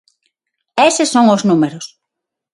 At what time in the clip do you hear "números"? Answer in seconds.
1.49-1.85